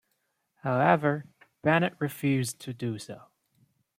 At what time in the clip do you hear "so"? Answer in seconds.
2.97-3.25